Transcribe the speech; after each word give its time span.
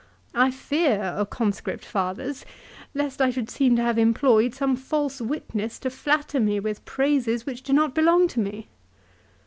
I 0.33 0.49
fear, 0.49 1.13
O 1.15 1.25
conscript 1.25 1.85
fathers, 1.85 2.43
lest 2.95 3.21
I 3.21 3.29
should 3.29 3.51
seem 3.51 3.75
to 3.75 3.83
have 3.83 3.99
employed 3.99 4.55
some 4.55 4.75
false 4.75 5.21
witness 5.21 5.77
to 5.77 5.91
flatter 5.91 6.39
me 6.39 6.59
with 6.59 6.83
praises 6.85 7.45
which 7.45 7.61
do 7.61 7.71
not 7.71 7.93
belong 7.93 8.27
to 8.29 8.39
me. 8.39 8.69